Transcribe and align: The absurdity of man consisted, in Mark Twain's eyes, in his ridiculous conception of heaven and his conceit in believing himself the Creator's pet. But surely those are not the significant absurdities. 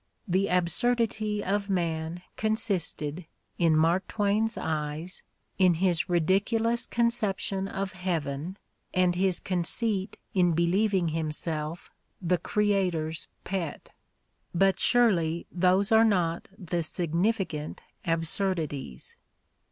The 0.27 0.47
absurdity 0.47 1.43
of 1.43 1.69
man 1.69 2.23
consisted, 2.35 3.27
in 3.59 3.77
Mark 3.77 4.07
Twain's 4.07 4.57
eyes, 4.57 5.21
in 5.59 5.75
his 5.75 6.09
ridiculous 6.09 6.87
conception 6.87 7.67
of 7.67 7.93
heaven 7.93 8.57
and 8.95 9.13
his 9.13 9.39
conceit 9.39 10.17
in 10.33 10.53
believing 10.53 11.09
himself 11.09 11.91
the 12.19 12.39
Creator's 12.39 13.27
pet. 13.43 13.91
But 14.55 14.79
surely 14.79 15.45
those 15.51 15.91
are 15.91 16.03
not 16.03 16.47
the 16.57 16.81
significant 16.81 17.83
absurdities. 18.03 19.17